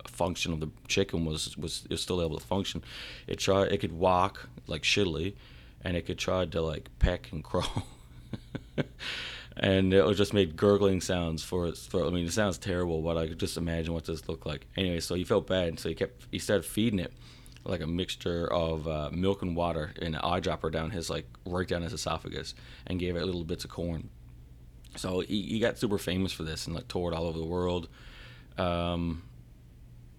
function 0.07 0.53
of 0.53 0.59
the 0.59 0.69
chicken 0.87 1.25
was 1.25 1.57
was, 1.57 1.85
was 1.89 2.01
still 2.01 2.21
able 2.21 2.37
to 2.37 2.45
function. 2.45 2.83
It 3.27 3.39
tried 3.39 3.71
it 3.71 3.79
could 3.79 3.93
walk 3.93 4.49
like 4.67 4.83
shittily, 4.83 5.35
and 5.83 5.95
it 5.95 6.05
could 6.05 6.17
try 6.17 6.45
to 6.45 6.61
like 6.61 6.89
peck 6.99 7.31
and 7.31 7.43
crawl. 7.49 7.83
and 9.57 9.93
it 9.93 10.13
just 10.15 10.33
made 10.33 10.55
gurgling 10.55 11.01
sounds 11.01 11.43
for 11.43 11.71
for 11.73 12.05
I 12.05 12.09
mean 12.09 12.25
it 12.25 12.33
sounds 12.33 12.57
terrible, 12.57 13.01
but 13.01 13.17
I 13.17 13.27
could 13.27 13.39
just 13.39 13.57
imagine 13.57 13.93
what 13.93 14.05
this 14.05 14.27
looked 14.27 14.45
like. 14.45 14.67
Anyway, 14.75 14.99
so 14.99 15.15
he 15.15 15.23
felt 15.23 15.47
bad, 15.47 15.67
and 15.67 15.79
so 15.79 15.89
he 15.89 15.95
kept 15.95 16.27
he 16.31 16.39
started 16.39 16.65
feeding 16.65 16.99
it 16.99 17.13
like 17.65 17.81
a 17.81 17.87
mixture 17.87 18.51
of 18.51 18.87
uh, 18.87 19.09
milk 19.11 19.41
and 19.41 19.55
water 19.55 19.91
and 20.01 20.15
an 20.15 20.21
eyedropper 20.21 20.71
down 20.71 20.91
his 20.91 21.09
like 21.09 21.27
right 21.45 21.67
down 21.67 21.81
his 21.81 21.93
esophagus, 21.93 22.55
and 22.87 22.99
gave 22.99 23.15
it 23.15 23.23
little 23.23 23.43
bits 23.43 23.63
of 23.63 23.69
corn. 23.69 24.09
So 24.95 25.19
he, 25.19 25.43
he 25.43 25.59
got 25.59 25.77
super 25.77 25.97
famous 25.97 26.31
for 26.31 26.43
this 26.43 26.65
and 26.65 26.75
like 26.75 26.87
toured 26.87 27.13
all 27.13 27.27
over 27.27 27.37
the 27.37 27.45
world. 27.45 27.89
Um, 28.57 29.23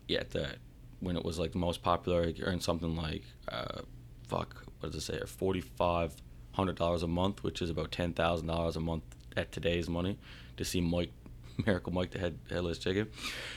yeah, 0.06 0.22
that 0.30 0.56
when 1.00 1.16
it 1.16 1.24
was 1.24 1.38
like 1.38 1.52
the 1.52 1.58
most 1.58 1.82
popular, 1.82 2.32
earned 2.42 2.62
something 2.62 2.94
like 2.94 3.24
uh, 3.48 3.82
fuck, 4.30 4.64
what 4.78 4.92
does 4.92 5.02
it 5.02 5.12
say? 5.12 5.20
Forty 5.26 5.60
five 5.60 6.14
hundred 6.52 6.76
dollars 6.76 7.02
a 7.02 7.08
month, 7.08 7.42
which 7.42 7.60
is 7.60 7.68
about 7.68 7.90
ten 7.90 8.12
thousand 8.12 8.46
dollars 8.46 8.76
a 8.76 8.80
month 8.80 9.02
at 9.36 9.50
today's 9.50 9.88
money, 9.88 10.18
to 10.56 10.64
see 10.64 10.80
Mike 10.80 11.10
Miracle 11.66 11.92
Mike 11.92 12.12
the 12.12 12.20
head, 12.20 12.38
headless 12.48 12.78
chicken. 12.78 13.08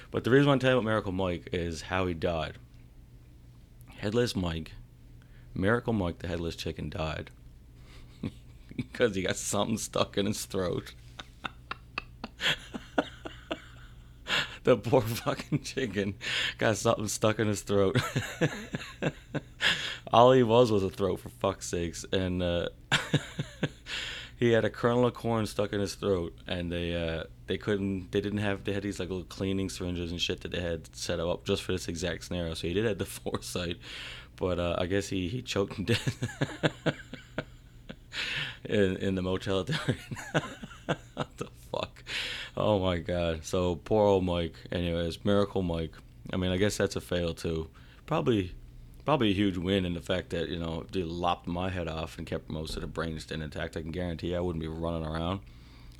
But 0.10 0.24
the 0.24 0.32
reason 0.32 0.50
I'm 0.50 0.60
telling 0.60 0.74
you 0.74 0.80
about 0.80 0.90
Miracle 0.90 1.12
Mike 1.12 1.50
is 1.54 1.84
how 1.84 2.08
he 2.08 2.16
died. 2.16 2.56
Headless 3.98 4.36
Mike, 4.36 4.72
Miracle 5.54 5.94
Mike 5.94 6.20
the 6.20 6.28
headless 6.28 6.56
chicken 6.56 6.90
died 6.90 7.30
because 8.76 9.16
he 9.16 9.22
got 9.22 9.38
something 9.38 9.78
stuck 9.78 10.18
in 10.18 10.26
his 10.26 10.46
throat. 10.46 10.94
the 14.64 14.76
poor 14.76 15.02
fucking 15.02 15.62
chicken 15.62 16.16
got 16.58 16.78
something 16.78 17.08
stuck 17.08 17.40
in 17.40 17.48
his 17.48 17.62
throat. 17.62 17.96
All 20.14 20.32
he 20.32 20.44
was 20.44 20.72
was 20.72 20.84
a 20.84 20.92
throat, 20.92 21.20
for 21.20 21.30
fuck's 21.30 21.68
sakes, 21.68 22.06
and 22.14 22.44
uh, 22.44 22.70
he 24.38 24.52
had 24.52 24.64
a 24.64 24.70
kernel 24.70 25.08
of 25.08 25.16
corn 25.16 25.48
stuck 25.48 25.74
in 25.74 25.80
his 25.80 25.96
throat, 25.96 26.36
and 26.48 26.72
they 26.72 26.96
uh, 26.96 27.24
they 27.48 27.58
couldn't, 27.58 28.12
they 28.12 28.22
didn't 28.22 28.38
have, 28.38 28.64
they 28.64 28.74
had 28.74 28.84
these 28.84 29.00
like 29.00 29.10
little 29.10 29.24
cleaning 29.24 29.70
syringes 29.70 30.12
and 30.12 30.22
shit 30.22 30.42
that 30.42 30.52
they 30.52 30.62
had 30.62 30.96
set 30.96 31.20
up 31.20 31.46
just 31.46 31.64
for 31.64 31.72
this 31.72 31.88
exact 31.88 32.26
scenario. 32.26 32.54
So 32.54 32.68
he 32.68 32.76
did 32.76 32.86
have 32.86 33.00
the 33.00 33.06
foresight, 33.08 33.78
but 34.36 34.60
uh, 34.60 34.76
I 34.78 34.86
guess 34.86 35.10
he 35.10 35.28
he 35.30 35.42
choked 35.42 35.78
to 35.78 35.84
death 35.84 36.94
in 38.66 38.98
in 38.98 39.16
the 39.16 39.24
motel. 39.24 39.66
what 41.16 41.38
the 41.38 41.48
fuck? 41.72 42.04
Oh 42.56 42.78
my 42.78 43.00
god. 43.00 43.46
So 43.46 43.78
poor 43.78 44.06
old 44.06 44.26
Mike. 44.26 44.56
Anyways, 44.72 45.26
Miracle 45.26 45.64
Mike. 45.64 45.94
I 46.32 46.38
mean, 46.38 46.52
I 46.52 46.58
guess 46.58 46.78
that's 46.78 46.96
a 46.96 47.02
fail 47.02 47.34
too. 47.34 47.70
Probably, 48.06 48.54
probably 49.06 49.32
a 49.32 49.34
huge 49.34 49.58
win 49.58 49.86
in 49.86 49.94
the 49.94 50.02
fact 50.02 50.30
that 50.32 50.50
you 50.50 50.60
know 50.60 50.82
if 50.86 50.92
they 50.92 51.04
lopped 51.04 51.48
my 51.48 51.70
head 51.70 51.88
off 51.88 52.18
and 52.18 52.28
kept 52.28 52.50
most 52.50 52.76
of 52.76 52.82
the 52.82 52.88
brainstem 52.88 53.42
intact. 53.44 53.78
I 53.78 53.82
can 53.82 53.92
guarantee 53.92 54.36
I 54.36 54.40
wouldn't 54.40 54.62
be 54.62 54.68
running 54.68 55.06
around. 55.06 55.42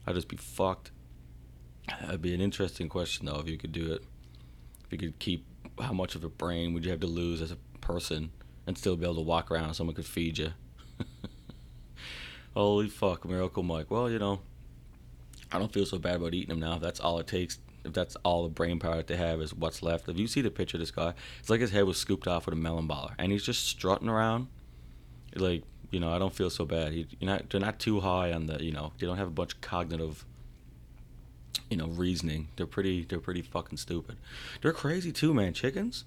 I'd 0.06 0.16
just 0.16 0.28
be 0.28 0.38
fucked. 0.38 0.92
That'd 2.02 2.22
be 2.22 2.34
an 2.34 2.42
interesting 2.42 2.90
question 2.90 3.26
though 3.26 3.40
if 3.40 3.50
you 3.50 3.58
could 3.58 3.72
do 3.72 3.92
it. 3.94 4.04
If 4.86 4.92
you 4.92 4.98
could 4.98 5.20
keep 5.20 5.46
how 5.80 5.94
much 5.94 6.16
of 6.16 6.24
a 6.24 6.30
brain 6.30 6.74
would 6.74 6.86
you 6.86 6.92
have 6.92 7.00
to 7.02 7.08
lose 7.08 7.42
as 7.42 7.52
a 7.52 7.58
person 7.82 8.32
and 8.68 8.78
still 8.78 8.96
be 8.96 9.06
able 9.06 9.16
to 9.16 9.22
walk 9.22 9.52
around? 9.52 9.74
Someone 9.74 9.96
could 9.96 10.06
feed 10.06 10.38
you. 10.38 10.52
Holy 12.54 12.88
fuck, 12.88 13.26
Miracle 13.26 13.64
Mike. 13.64 13.90
Well, 13.90 14.10
you 14.10 14.20
know, 14.20 14.42
I 15.52 15.60
don't 15.60 15.74
feel 15.74 15.86
so 15.86 15.98
bad 15.98 16.16
about 16.16 16.34
eating 16.34 16.50
them 16.50 16.60
now. 16.60 16.76
If 16.76 16.82
that's 16.82 17.00
all 17.00 17.20
it 17.20 17.28
takes, 17.28 17.58
if 17.84 17.94
that's 17.94 18.16
all 18.24 18.44
the 18.44 18.50
brain 18.50 18.80
power 18.80 18.96
that 18.98 19.08
they 19.08 19.18
have 19.18 19.42
is 19.42 19.54
what's 19.54 19.84
left. 19.84 20.08
If 20.08 20.18
you 20.18 20.28
see 20.28 20.42
the 20.42 20.52
picture 20.52 20.78
of 20.78 20.82
this 20.82 20.92
guy, 20.92 21.14
it's 21.40 21.50
like 21.50 21.62
his 21.62 21.72
head 21.72 21.86
was 21.86 21.98
scooped 21.98 22.28
off 22.28 22.46
with 22.46 22.54
a 22.54 22.58
melon 22.58 22.88
baller, 22.88 23.14
and 23.18 23.32
he's 23.32 23.44
just 23.44 23.66
strutting 23.66 24.10
around. 24.10 24.48
Like 25.36 25.64
you 25.94 26.00
know, 26.00 26.12
I 26.12 26.18
don't 26.18 26.34
feel 26.34 26.50
so 26.50 26.66
bad. 26.66 26.92
He, 26.92 27.06
you're 27.20 27.30
not, 27.30 27.52
they're 27.52 27.62
not 27.62 27.78
too 27.78 28.00
high 28.00 28.34
on 28.34 28.48
the, 28.48 28.62
you 28.64 28.72
know, 28.72 28.94
they 28.98 29.06
don't 29.06 29.18
have 29.18 29.28
a 29.28 29.32
bunch 29.32 29.54
of 29.54 29.62
cognitive, 29.62 30.26
you 31.70 31.78
know, 31.78 31.86
reasoning. 31.86 32.48
They're 32.56 32.66
pretty, 32.66 33.06
they're 33.06 33.20
pretty 33.20 33.44
fucking 33.44 33.78
stupid. 33.78 34.18
They're 34.62 34.74
crazy 34.74 35.12
too, 35.12 35.36
man. 35.36 35.54
Chickens, 35.54 36.06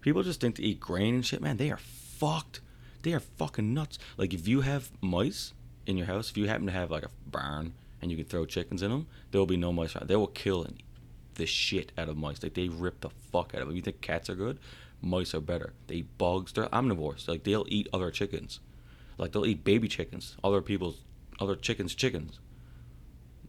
people 0.00 0.24
just 0.24 0.40
think 0.40 0.56
to 0.56 0.64
eat 0.64 0.80
grain 0.80 1.14
and 1.14 1.24
shit, 1.24 1.40
man. 1.40 1.58
They 1.58 1.70
are 1.70 1.78
fucked. 1.78 2.60
They 3.02 3.12
are 3.12 3.20
fucking 3.20 3.72
nuts. 3.72 4.00
Like 4.16 4.34
if 4.34 4.48
you 4.48 4.62
have 4.62 4.90
mice 5.00 5.54
in 5.86 5.96
your 5.96 6.08
house, 6.08 6.30
if 6.30 6.36
you 6.36 6.48
happen 6.48 6.66
to 6.66 6.72
have 6.72 6.90
like 6.90 7.04
a 7.04 7.10
barn 7.24 7.74
and 8.02 8.10
you 8.10 8.16
can 8.16 8.26
throw 8.26 8.44
chickens 8.44 8.82
in 8.82 8.90
them, 8.90 9.06
there 9.30 9.40
will 9.40 9.46
be 9.46 9.56
no 9.56 9.72
mice 9.72 9.94
around. 9.94 10.08
They 10.08 10.16
will 10.16 10.26
kill 10.26 10.64
the 11.34 11.46
shit 11.46 11.92
out 11.98 12.08
of 12.08 12.16
mice. 12.16 12.42
Like 12.42 12.54
they 12.54 12.68
rip 12.68 13.00
the 13.00 13.10
fuck 13.10 13.52
out 13.54 13.62
of 13.62 13.68
them. 13.68 13.76
You 13.76 13.82
think 13.82 14.00
cats 14.00 14.28
are 14.30 14.34
good? 14.34 14.58
Mice 15.00 15.34
are 15.34 15.40
better. 15.40 15.72
They 15.86 16.02
bugs. 16.02 16.52
They're 16.52 16.66
omnivores. 16.66 17.28
Like 17.28 17.44
they'll 17.44 17.66
eat 17.68 17.88
other 17.92 18.10
chickens. 18.10 18.60
Like 19.18 19.32
they'll 19.32 19.46
eat 19.46 19.64
baby 19.64 19.88
chickens. 19.88 20.36
Other 20.42 20.62
people's 20.62 21.00
other 21.40 21.56
chickens' 21.56 21.94
chickens. 21.94 22.38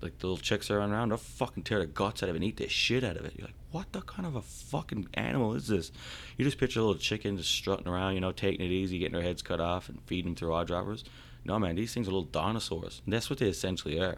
like 0.01 0.18
the 0.20 0.27
little 0.27 0.42
chicks 0.42 0.70
are 0.70 0.80
around, 0.80 1.10
they'll 1.10 1.18
fucking 1.18 1.63
tear 1.63 1.80
the 1.80 1.86
guts 1.86 2.22
out 2.22 2.30
of 2.30 2.36
it 2.36 2.38
and 2.38 2.44
eat 2.44 2.58
the 2.58 2.68
shit 2.68 3.04
out 3.04 3.18
of 3.18 3.25
it. 3.25 3.34
You're 3.38 3.48
like, 3.48 3.56
what 3.72 3.92
the 3.92 4.01
kind 4.01 4.25
of 4.25 4.36
a 4.36 4.42
fucking 4.42 5.08
animal 5.13 5.54
is 5.56 5.68
this? 5.68 5.92
You 6.38 6.46
just 6.46 6.58
picture 6.58 6.80
a 6.80 6.84
little 6.84 7.00
chicken 7.00 7.38
just 7.38 7.51
strutting 7.51 7.88
around, 7.88 8.13
you 8.13 8.22
know, 8.22 8.32
taking 8.32 8.65
it 8.65 8.72
easy, 8.72 9.00
getting 9.00 9.13
their 9.13 9.22
heads 9.22 9.42
cut 9.42 9.60
off 9.60 9.89
and 9.89 10.01
feeding 10.06 10.32
them 10.32 10.36
through 10.36 10.50
eyedroppers. 10.50 11.04
No, 11.44 11.60
man, 11.60 11.75
these 11.75 11.94
things 11.94 12.08
are 12.08 12.12
little 12.12 12.24
dinosaurs. 12.24 13.01
And 13.06 13.13
that's 13.13 13.30
what 13.30 13.39
they 13.39 13.48
essentially 13.48 14.00
are. 14.00 14.18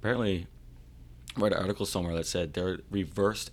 Apparently, 0.00 0.46
read 1.36 1.52
an 1.52 1.58
article 1.58 1.86
somewhere 1.86 2.14
that 2.14 2.26
said 2.26 2.54
they're 2.54 2.78
reversed. 2.90 3.50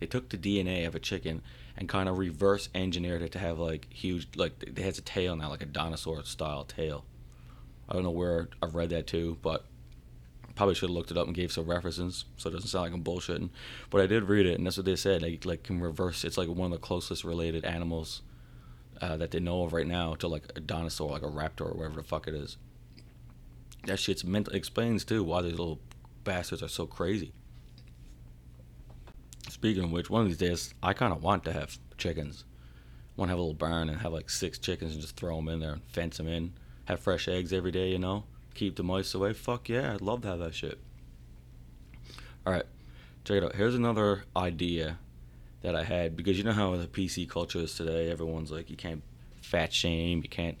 They 0.00 0.06
took 0.06 0.28
the 0.28 0.36
DNA 0.36 0.86
of 0.86 0.94
a 0.94 1.00
chicken 1.00 1.42
and 1.76 1.88
kind 1.88 2.08
of 2.08 2.18
reverse 2.18 2.68
engineered 2.74 3.22
it 3.22 3.32
to 3.32 3.38
have 3.38 3.58
like 3.58 3.92
huge, 3.92 4.28
like 4.36 4.62
it 4.62 4.78
has 4.78 4.98
a 4.98 5.02
tail 5.02 5.36
now, 5.36 5.48
like 5.48 5.62
a 5.62 5.66
dinosaur 5.66 6.22
style 6.24 6.64
tail. 6.64 7.04
I 7.88 7.94
don't 7.94 8.02
know 8.02 8.10
where 8.10 8.48
I've 8.62 8.74
read 8.74 8.90
that 8.90 9.06
too, 9.06 9.38
but 9.42 9.64
probably 10.54 10.74
should 10.74 10.88
have 10.88 10.94
looked 10.96 11.10
it 11.10 11.16
up 11.16 11.26
and 11.26 11.34
gave 11.34 11.52
some 11.52 11.66
references 11.66 12.24
so 12.36 12.48
it 12.48 12.52
doesn't 12.52 12.68
sound 12.68 12.84
like 12.84 12.92
I'm 12.92 13.02
bullshitting. 13.02 13.50
But 13.90 14.00
I 14.00 14.06
did 14.06 14.24
read 14.24 14.46
it, 14.46 14.56
and 14.56 14.66
that's 14.66 14.76
what 14.76 14.86
they 14.86 14.96
said. 14.96 15.22
Like, 15.22 15.44
like 15.44 15.64
can 15.64 15.80
reverse. 15.80 16.24
It's 16.24 16.38
like 16.38 16.48
one 16.48 16.72
of 16.72 16.80
the 16.80 16.86
closest 16.86 17.24
related 17.24 17.64
animals 17.64 18.22
uh, 19.00 19.16
that 19.16 19.32
they 19.32 19.40
know 19.40 19.64
of 19.64 19.72
right 19.72 19.86
now 19.86 20.14
to 20.16 20.28
like 20.28 20.44
a 20.54 20.60
dinosaur, 20.60 21.10
like 21.10 21.22
a 21.22 21.26
raptor 21.26 21.62
or 21.62 21.74
whatever 21.74 21.96
the 21.96 22.04
fuck 22.04 22.28
it 22.28 22.34
is. 22.34 22.56
That 23.86 23.98
shit's 23.98 24.24
meant 24.24 24.48
explains 24.48 25.04
too 25.04 25.22
why 25.24 25.42
these 25.42 25.52
little 25.52 25.80
bastards 26.24 26.62
are 26.62 26.68
so 26.68 26.86
crazy. 26.86 27.32
Speaking 29.48 29.84
of 29.84 29.92
which, 29.92 30.10
one 30.10 30.22
of 30.22 30.28
these 30.28 30.36
days 30.36 30.74
I 30.82 30.92
kind 30.92 31.12
of 31.12 31.22
want 31.22 31.44
to 31.44 31.52
have 31.52 31.78
chickens. 31.98 32.44
Want 33.16 33.28
to 33.28 33.32
have 33.32 33.38
a 33.38 33.42
little 33.42 33.54
barn 33.54 33.88
and 33.88 34.00
have 34.00 34.12
like 34.12 34.28
six 34.28 34.58
chickens 34.58 34.92
and 34.92 35.00
just 35.00 35.16
throw 35.16 35.36
them 35.36 35.48
in 35.48 35.60
there 35.60 35.72
and 35.72 35.84
fence 35.84 36.16
them 36.16 36.26
in. 36.26 36.54
Have 36.86 37.00
fresh 37.00 37.28
eggs 37.28 37.52
every 37.52 37.70
day, 37.70 37.90
you 37.90 37.98
know 37.98 38.24
keep 38.54 38.76
the 38.76 38.82
mice 38.82 39.14
away. 39.14 39.32
Fuck 39.32 39.68
yeah, 39.68 39.92
I'd 39.92 40.00
love 40.00 40.22
to 40.22 40.28
have 40.28 40.38
that 40.38 40.54
shit. 40.54 40.78
All 42.46 42.52
right, 42.52 42.64
check 43.24 43.38
it 43.38 43.44
out. 43.44 43.54
Here's 43.54 43.74
another 43.74 44.24
idea 44.36 44.98
that 45.62 45.74
I 45.74 45.84
had 45.84 46.16
because 46.16 46.38
you 46.38 46.44
know 46.44 46.52
how 46.52 46.76
the 46.76 46.86
PC 46.86 47.28
culture 47.28 47.58
is 47.58 47.74
today. 47.74 48.10
Everyone's 48.10 48.50
like, 48.50 48.70
you 48.70 48.76
can't 48.76 49.02
fat 49.42 49.72
shame, 49.72 50.20
you 50.22 50.28
can't, 50.28 50.58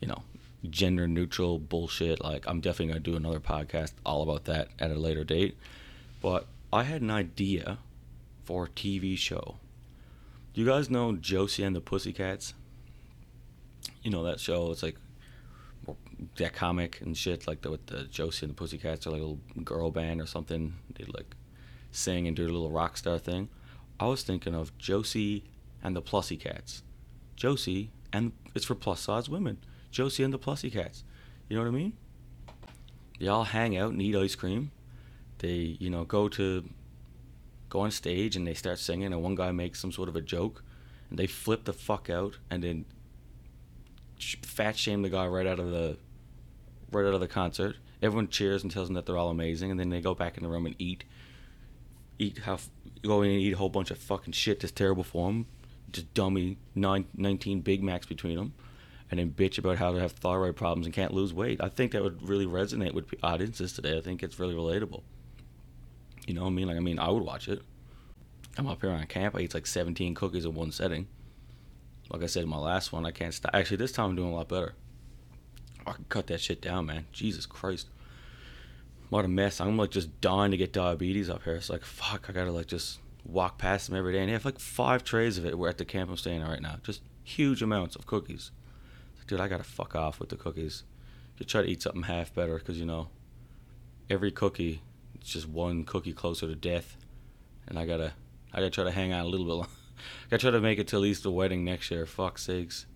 you 0.00 0.08
know, 0.08 0.22
gender 0.68 1.06
neutral 1.06 1.58
bullshit. 1.58 2.22
Like, 2.22 2.46
I'm 2.46 2.60
definitely 2.60 2.88
gonna 2.88 3.00
do 3.00 3.16
another 3.16 3.40
podcast 3.40 3.92
all 4.04 4.22
about 4.22 4.44
that 4.44 4.68
at 4.78 4.90
a 4.90 4.94
later 4.94 5.24
date. 5.24 5.56
But 6.20 6.46
I 6.72 6.84
had 6.84 7.02
an 7.02 7.10
idea 7.10 7.78
for 8.44 8.64
a 8.64 8.68
TV 8.68 9.16
show. 9.16 9.56
Do 10.52 10.60
you 10.60 10.66
guys 10.66 10.90
know 10.90 11.12
Josie 11.12 11.62
and 11.62 11.76
the 11.76 11.80
Pussycats? 11.80 12.54
You 14.02 14.10
know 14.10 14.24
that 14.24 14.40
show? 14.40 14.70
It's 14.72 14.82
like 14.82 14.96
that 16.36 16.52
comic 16.52 17.00
and 17.00 17.16
shit, 17.16 17.46
like 17.46 17.62
the, 17.62 17.70
with 17.70 17.86
the 17.86 18.04
Josie 18.04 18.46
and 18.46 18.50
the 18.50 18.58
Pussycats, 18.58 19.06
or 19.06 19.10
like 19.10 19.20
a 19.20 19.24
little 19.24 19.40
girl 19.62 19.90
band 19.90 20.20
or 20.20 20.26
something. 20.26 20.74
They 20.94 21.04
like 21.04 21.36
sing 21.92 22.26
and 22.26 22.36
do 22.36 22.42
a 22.42 22.50
little 22.50 22.70
rock 22.70 22.96
star 22.96 23.18
thing. 23.18 23.48
I 24.00 24.06
was 24.06 24.22
thinking 24.22 24.54
of 24.54 24.76
Josie 24.78 25.44
and 25.82 25.94
the 25.94 26.02
Pussycats. 26.02 26.82
Josie 27.36 27.90
and 28.12 28.32
it's 28.54 28.64
for 28.64 28.74
plus 28.74 29.00
size 29.00 29.28
women. 29.28 29.58
Josie 29.90 30.22
and 30.22 30.32
the 30.32 30.38
Pussycats. 30.38 31.04
You 31.48 31.56
know 31.56 31.62
what 31.62 31.68
I 31.68 31.72
mean? 31.72 31.92
They 33.18 33.28
all 33.28 33.44
hang 33.44 33.76
out 33.76 33.92
and 33.92 34.00
eat 34.02 34.14
ice 34.14 34.34
cream. 34.34 34.70
They, 35.38 35.76
you 35.80 35.90
know, 35.90 36.04
go 36.04 36.28
to 36.30 36.64
go 37.68 37.80
on 37.80 37.90
stage 37.90 38.36
and 38.36 38.46
they 38.46 38.54
start 38.54 38.78
singing 38.78 39.12
and 39.12 39.22
one 39.22 39.34
guy 39.34 39.52
makes 39.52 39.80
some 39.80 39.92
sort 39.92 40.08
of 40.08 40.16
a 40.16 40.22
joke 40.22 40.64
and 41.10 41.18
they 41.18 41.26
flip 41.26 41.64
the 41.64 41.72
fuck 41.72 42.08
out 42.08 42.38
and 42.50 42.62
then 42.62 42.84
fat 44.42 44.76
shame 44.76 45.02
the 45.02 45.10
guy 45.10 45.26
right 45.26 45.46
out 45.46 45.58
of 45.58 45.70
the 45.70 45.96
right 46.90 47.06
out 47.06 47.14
of 47.14 47.20
the 47.20 47.28
concert. 47.28 47.76
Everyone 48.00 48.28
cheers 48.28 48.62
and 48.62 48.70
tells 48.70 48.88
them 48.88 48.94
that 48.94 49.06
they're 49.06 49.16
all 49.16 49.30
amazing, 49.30 49.70
and 49.70 49.80
then 49.80 49.90
they 49.90 50.00
go 50.00 50.14
back 50.14 50.36
in 50.36 50.44
the 50.44 50.48
room 50.48 50.66
and 50.66 50.76
eat, 50.78 51.04
eat 52.18 52.38
how 52.38 52.58
go 53.02 53.22
in 53.22 53.30
and 53.30 53.40
eat 53.40 53.54
a 53.54 53.56
whole 53.56 53.68
bunch 53.68 53.90
of 53.90 53.98
fucking 53.98 54.32
shit 54.32 54.60
that's 54.60 54.72
terrible 54.72 55.02
for 55.02 55.26
them, 55.26 55.46
just 55.90 56.12
dummy 56.14 56.58
nine, 56.74 57.06
19 57.16 57.60
Big 57.60 57.82
Macs 57.82 58.06
between 58.06 58.36
them, 58.36 58.54
and 59.10 59.18
then 59.18 59.30
bitch 59.30 59.58
about 59.58 59.78
how 59.78 59.92
they 59.92 60.00
have 60.00 60.12
thyroid 60.12 60.56
problems 60.56 60.86
and 60.86 60.94
can't 60.94 61.14
lose 61.14 61.32
weight. 61.32 61.62
I 61.62 61.68
think 61.68 61.92
that 61.92 62.02
would 62.02 62.28
really 62.28 62.46
resonate 62.46 62.94
with 62.94 63.06
audiences 63.22 63.72
today. 63.72 63.96
I 63.96 64.00
think 64.00 64.22
it's 64.22 64.38
really 64.38 64.54
relatable. 64.54 65.02
You 66.26 66.34
know 66.34 66.42
what 66.42 66.48
I 66.48 66.52
mean? 66.52 66.68
Like 66.68 66.76
I 66.76 66.80
mean, 66.80 66.98
I 66.98 67.08
would 67.08 67.22
watch 67.22 67.48
it. 67.48 67.62
I'm 68.58 68.66
up 68.66 68.82
here 68.82 68.90
on 68.90 69.06
camp. 69.06 69.36
I 69.36 69.40
eat 69.40 69.54
like 69.54 69.66
17 69.66 70.14
cookies 70.14 70.44
in 70.44 70.54
one 70.54 70.72
setting. 70.72 71.06
Like 72.10 72.22
I 72.22 72.26
said 72.26 72.42
in 72.42 72.48
my 72.48 72.58
last 72.58 72.92
one, 72.92 73.06
I 73.06 73.10
can't 73.10 73.32
stop. 73.32 73.54
Actually, 73.54 73.76
this 73.78 73.92
time 73.92 74.10
I'm 74.10 74.16
doing 74.16 74.32
a 74.32 74.34
lot 74.34 74.48
better. 74.48 74.74
I 75.86 75.92
can 75.92 76.04
cut 76.08 76.26
that 76.26 76.40
shit 76.40 76.60
down, 76.60 76.86
man. 76.86 77.06
Jesus 77.12 77.46
Christ. 77.46 77.88
What 79.10 79.24
a 79.24 79.28
mess. 79.28 79.60
I'm 79.60 79.76
like 79.76 79.90
just 79.90 80.20
dying 80.20 80.50
to 80.50 80.56
get 80.56 80.72
diabetes 80.72 81.30
up 81.30 81.44
here. 81.44 81.54
It's 81.54 81.70
like, 81.70 81.84
fuck, 81.84 82.26
I 82.28 82.32
gotta 82.32 82.52
like 82.52 82.66
just 82.66 82.98
walk 83.24 83.58
past 83.58 83.88
them 83.88 83.96
every 83.96 84.12
day. 84.12 84.20
And 84.20 84.28
they 84.28 84.32
have 84.32 84.44
like 84.44 84.58
five 84.58 85.04
trays 85.04 85.38
of 85.38 85.46
it. 85.46 85.58
We're 85.58 85.68
at 85.68 85.78
the 85.78 85.84
camp 85.84 86.10
I'm 86.10 86.16
staying 86.16 86.42
at 86.42 86.48
right 86.48 86.60
now. 86.60 86.76
Just 86.82 87.02
huge 87.22 87.62
amounts 87.62 87.96
of 87.96 88.06
cookies. 88.06 88.50
Dude, 89.28 89.40
I 89.40 89.46
gotta 89.46 89.62
fuck 89.62 89.94
off 89.94 90.18
with 90.18 90.30
the 90.30 90.36
cookies. 90.36 90.84
You 91.36 91.44
try 91.44 91.60
to 91.60 91.68
eat 91.68 91.82
something 91.82 92.02
half 92.02 92.34
better 92.34 92.58
because, 92.58 92.80
you 92.80 92.86
know, 92.86 93.08
every 94.08 94.32
cookie, 94.32 94.80
it's 95.14 95.30
just 95.30 95.46
one 95.46 95.84
cookie 95.84 96.14
closer 96.14 96.46
to 96.46 96.54
death. 96.54 96.96
And 97.66 97.78
I 97.78 97.84
gotta, 97.84 98.14
I 98.54 98.60
gotta 98.60 98.70
try 98.70 98.84
to 98.84 98.90
hang 98.90 99.12
on 99.12 99.20
a 99.20 99.28
little 99.28 99.44
bit 99.44 99.52
longer. 99.52 99.70
I 99.98 100.30
gotta 100.30 100.40
try 100.40 100.50
to 100.50 100.60
make 100.60 100.78
it 100.78 100.88
till 100.88 101.00
at 101.00 101.02
least 101.02 101.24
the 101.24 101.30
wedding 101.30 101.62
next 101.62 101.90
year. 101.90 102.06
Fuck 102.06 102.38
sakes. 102.38 102.86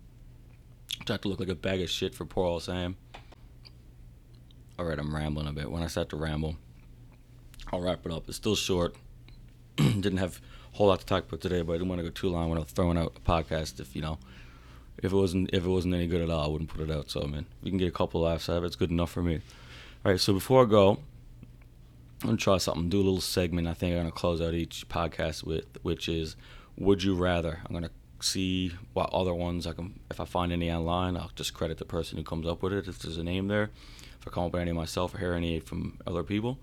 Start 1.03 1.21
to 1.21 1.27
look 1.27 1.39
like 1.39 1.49
a 1.49 1.55
bag 1.55 1.81
of 1.81 1.89
shit 1.89 2.15
for 2.15 2.25
poor 2.25 2.45
old 2.45 2.63
Sam. 2.63 2.97
Alright, 4.79 4.97
I'm 4.97 5.15
rambling 5.15 5.47
a 5.47 5.53
bit. 5.53 5.69
When 5.69 5.83
I 5.83 5.87
start 5.87 6.09
to 6.09 6.17
ramble, 6.17 6.55
I'll 7.71 7.81
wrap 7.81 8.07
it 8.07 8.11
up. 8.11 8.27
It's 8.27 8.37
still 8.37 8.55
short. 8.55 8.95
Didn't 9.77 10.17
have 10.17 10.41
a 10.73 10.77
whole 10.77 10.87
lot 10.87 10.99
to 11.01 11.05
talk 11.05 11.27
about 11.27 11.41
today, 11.41 11.61
but 11.61 11.73
I 11.73 11.75
didn't 11.75 11.89
want 11.89 11.99
to 11.99 12.03
go 12.03 12.09
too 12.09 12.29
long 12.29 12.49
when 12.49 12.57
I 12.57 12.61
was 12.61 12.71
throwing 12.71 12.97
out 12.97 13.13
a 13.15 13.19
podcast. 13.19 13.79
If 13.79 13.95
you 13.95 14.01
know, 14.01 14.17
if 15.03 15.11
it 15.11 15.15
wasn't 15.15 15.49
if 15.53 15.65
it 15.65 15.69
wasn't 15.69 15.93
any 15.93 16.07
good 16.07 16.21
at 16.21 16.29
all, 16.29 16.45
I 16.45 16.47
wouldn't 16.47 16.69
put 16.69 16.81
it 16.81 16.91
out. 16.91 17.11
So 17.11 17.21
I 17.21 17.27
mean, 17.27 17.45
you 17.61 17.69
can 17.69 17.77
get 17.77 17.89
a 17.89 17.91
couple 17.91 18.21
laughs 18.21 18.49
out 18.49 18.57
of 18.57 18.63
it. 18.63 18.67
It's 18.67 18.75
good 18.75 18.89
enough 18.89 19.11
for 19.11 19.21
me. 19.21 19.41
All 20.05 20.11
right. 20.11 20.19
So 20.19 20.33
before 20.33 20.63
I 20.63 20.65
go, 20.65 20.91
I'm 22.21 22.29
gonna 22.29 22.37
try 22.37 22.57
something. 22.57 22.89
Do 22.89 23.01
a 23.01 23.03
little 23.03 23.21
segment. 23.21 23.67
I 23.67 23.73
think 23.73 23.91
I'm 23.91 23.99
gonna 23.99 24.11
close 24.11 24.41
out 24.41 24.53
each 24.53 24.87
podcast 24.87 25.43
with, 25.43 25.65
which 25.81 26.07
is, 26.07 26.37
would 26.77 27.03
you 27.03 27.15
rather? 27.15 27.59
I'm 27.65 27.73
gonna 27.73 27.91
see 28.21 28.71
what 28.93 29.13
other 29.13 29.33
ones 29.33 29.67
I 29.67 29.73
can. 29.73 29.99
If 30.09 30.21
I 30.21 30.25
find 30.25 30.53
any 30.53 30.71
online, 30.71 31.17
I'll 31.17 31.31
just 31.35 31.53
credit 31.53 31.79
the 31.79 31.85
person 31.85 32.17
who 32.17 32.23
comes 32.23 32.47
up 32.47 32.63
with 32.63 32.71
it. 32.71 32.87
If 32.87 32.99
there's 32.99 33.17
a 33.17 33.23
name 33.23 33.49
there, 33.49 33.71
if 34.21 34.27
I 34.27 34.31
come 34.31 34.45
up 34.45 34.53
with 34.53 34.61
any 34.61 34.71
myself 34.71 35.13
or 35.13 35.17
hear 35.17 35.33
any 35.33 35.59
from 35.59 35.99
other 36.07 36.23
people. 36.23 36.59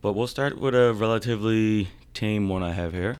But 0.00 0.14
we'll 0.14 0.26
start 0.26 0.58
with 0.58 0.74
a 0.74 0.94
relatively 0.94 1.88
tame 2.14 2.48
one 2.48 2.62
I 2.62 2.72
have 2.72 2.92
here. 2.92 3.18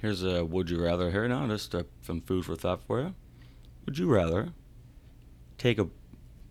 Here's 0.00 0.22
a 0.22 0.44
would 0.44 0.70
you 0.70 0.80
rather 0.84 1.10
here 1.10 1.26
now, 1.26 1.46
just 1.48 1.74
some 2.02 2.20
food 2.20 2.44
for 2.44 2.54
thought 2.54 2.82
for 2.86 3.00
you. 3.00 3.14
Would 3.84 3.98
you 3.98 4.06
rather 4.06 4.50
take 5.58 5.78
a 5.78 5.88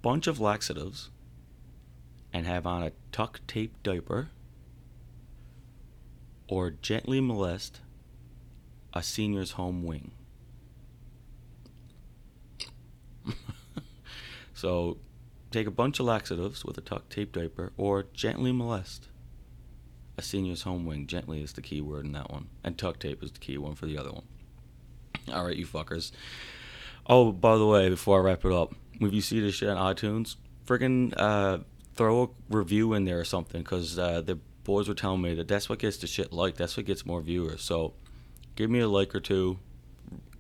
bunch 0.02 0.28
of 0.28 0.40
laxatives 0.40 1.10
and 2.32 2.46
have 2.46 2.68
on 2.68 2.84
a 2.84 2.92
tuck 3.12 3.42
tape 3.48 3.82
diaper 3.82 4.30
or 6.48 6.70
gently 6.70 7.20
molest 7.20 7.82
a 8.94 9.02
senior's 9.02 9.52
home 9.52 9.84
wing? 9.84 10.12
so 14.54 14.98
take 15.50 15.66
a 15.66 15.72
bunch 15.72 16.00
of 16.00 16.06
laxatives 16.06 16.64
with 16.64 16.78
a 16.78 16.82
tuck 16.82 17.10
tape 17.10 17.32
diaper 17.32 17.72
or 17.78 18.06
gently 18.14 18.52
molest 18.52 19.08
a 20.18 20.22
senior's 20.22 20.62
home 20.62 20.86
wing. 20.86 21.08
Gently 21.08 21.42
is 21.42 21.54
the 21.54 21.62
key 21.62 21.82
word 21.82 22.06
in 22.06 22.12
that 22.12 22.30
one. 22.30 22.50
And 22.64 22.78
tuck 22.78 23.00
tape 23.00 23.24
is 23.24 23.32
the 23.32 23.40
key 23.40 23.58
one 23.58 23.74
for 23.74 23.88
the 23.88 23.98
other 23.98 24.12
one. 24.12 24.26
All 25.32 25.46
right, 25.46 25.58
you 25.58 25.66
fuckers. 25.66 26.12
Oh, 27.08 27.32
by 27.32 27.58
the 27.58 27.66
way, 27.66 27.90
before 27.90 28.20
I 28.20 28.24
wrap 28.24 28.46
it 28.46 28.52
up, 28.52 28.74
if 29.00 29.14
you 29.14 29.22
see 29.22 29.40
this 29.40 29.56
shit 29.56 29.70
on 29.70 29.96
iTunes, 29.96 30.38
freaking 30.66 31.14
uh, 31.18 31.60
throw 31.96 32.24
a 32.24 32.30
review 32.50 32.94
in 32.94 33.06
there 33.06 33.20
or 33.20 33.26
something 33.26 33.62
because 33.62 34.00
uh, 34.00 34.22
the 34.22 34.40
boys 34.64 34.88
were 34.88 34.94
telling 34.94 35.22
me 35.22 35.34
that 35.36 35.48
that's 35.48 35.68
what 35.68 35.80
gets 35.80 35.98
the 35.98 36.08
shit 36.08 36.32
liked. 36.32 36.58
That's 36.58 36.78
what 36.78 36.86
gets 36.86 37.06
more 37.06 37.22
viewers. 37.22 37.62
So 37.62 37.94
give 38.56 38.70
me 38.70 38.80
a 38.80 38.88
like 38.88 39.14
or 39.14 39.20
two. 39.20 39.60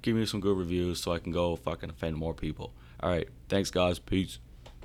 Give 0.01 0.15
me 0.15 0.25
some 0.25 0.39
good 0.39 0.57
reviews 0.57 1.01
so 1.01 1.13
I 1.13 1.19
can 1.19 1.31
go 1.31 1.55
fucking 1.55 1.89
offend 1.89 2.17
more 2.17 2.33
people. 2.33 2.73
All 2.99 3.09
right. 3.09 3.27
Thanks, 3.49 3.69
guys. 3.69 3.99
Peace. 3.99 4.39